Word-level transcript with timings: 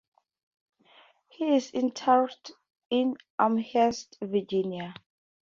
He 1.29 1.57
is 1.57 1.69
interred 1.73 2.33
in 2.89 3.17
Amherst, 3.37 4.17
Virginia. 4.19 4.95